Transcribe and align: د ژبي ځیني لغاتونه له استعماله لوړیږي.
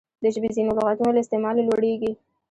د 0.21 0.23
ژبي 0.33 0.49
ځیني 0.55 0.71
لغاتونه 0.77 1.11
له 1.13 1.21
استعماله 1.23 1.61
لوړیږي. 1.67 2.11